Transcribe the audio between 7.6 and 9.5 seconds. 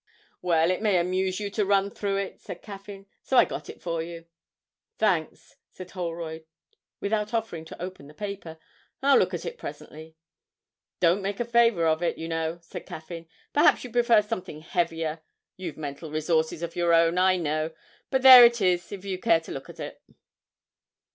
to open the paper. 'I'll look at